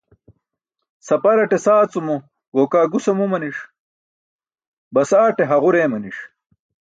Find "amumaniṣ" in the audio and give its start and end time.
3.11-3.57